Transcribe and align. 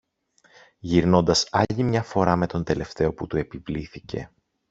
γυρνώντας 0.79 1.47
άλλη 1.51 1.83
μια 1.83 2.03
φορά 2.03 2.35
με 2.35 2.47
τον 2.47 2.63
τελευταίο 2.63 3.13
που 3.13 3.27
του 3.27 3.37
επιβλήθηκε 3.37 4.31